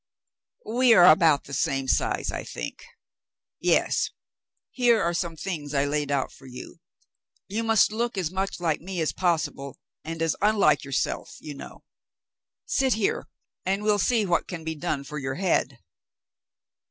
"We 0.65 0.95
are 0.95 1.05
about 1.05 1.43
the 1.43 1.53
same 1.53 1.87
size, 1.87 2.31
I 2.31 2.43
think 2.43 2.77
.^^ 2.43 2.77
Yes. 3.59 4.09
Here 4.71 4.99
are 4.99 5.13
some 5.13 5.35
things 5.35 5.75
I 5.75 5.85
laid 5.85 6.09
out 6.11 6.31
for 6.31 6.47
you. 6.47 6.79
You 7.47 7.61
must 7.61 7.91
look 7.91 8.17
as 8.17 8.31
much 8.31 8.59
like 8.59 8.81
me 8.81 8.99
as 8.99 9.13
possible, 9.13 9.77
and 10.03 10.19
as 10.23 10.35
unlike 10.41 10.83
yourself, 10.83 11.37
you 11.39 11.53
know. 11.53 11.83
Sit 12.65 12.93
here 12.95 13.27
and 13.63 13.83
we'll 13.83 13.99
see 13.99 14.25
what 14.25 14.47
can 14.47 14.63
be 14.63 14.73
done 14.73 15.03
for 15.03 15.19
your 15.19 15.35
head.' 15.35 15.77